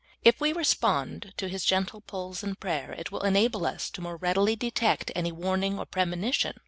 If 0.23 0.41
we 0.41 0.51
re 0.51 0.63
spond 0.63 1.31
to 1.37 1.47
His 1.47 1.63
gentle 1.63 2.01
pulls 2.01 2.41
in 2.41 2.55
prayer, 2.55 2.91
it 2.93 3.11
will 3.11 3.21
enable 3.21 3.67
us 3.67 3.87
to 3.91 4.01
more 4.01 4.15
readily 4.17 4.55
detect 4.55 5.11
any 5.13 5.31
warning 5.31 5.77
or 5.77 5.85
premonition 5.85 6.53
CI. 6.53 6.59